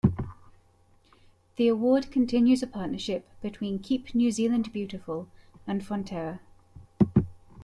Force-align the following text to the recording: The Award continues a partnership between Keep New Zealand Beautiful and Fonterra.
The 1.57 1.67
Award 1.67 2.09
continues 2.09 2.63
a 2.63 2.65
partnership 2.65 3.29
between 3.39 3.77
Keep 3.77 4.15
New 4.15 4.31
Zealand 4.31 4.73
Beautiful 4.73 5.27
and 5.67 5.83
Fonterra. 5.83 6.39